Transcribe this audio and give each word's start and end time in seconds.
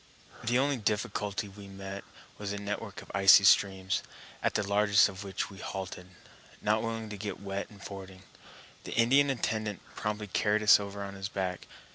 The 0.43 0.57
only 0.57 0.77
difficulty 0.77 1.47
we 1.47 1.67
met 1.67 2.03
was 2.39 2.51
a 2.51 2.57
network 2.57 3.03
of 3.03 3.11
icy 3.13 3.43
streams, 3.43 4.01
at 4.41 4.55
the 4.55 4.67
largest 4.67 5.07
of 5.09 5.23
which 5.23 5.51
we 5.51 5.59
halted, 5.59 6.07
not 6.59 6.81
willing 6.81 7.07
to 7.09 7.17
get 7.17 7.39
wet 7.39 7.69
in 7.69 7.77
fording. 7.77 8.23
The 8.83 8.93
Indian 8.93 9.29
attendant 9.29 9.81
promptly 9.95 10.25
carried 10.25 10.63
us 10.63 10.79
over 10.79 11.03
on 11.03 11.13
his 11.13 11.29
back. 11.29 11.67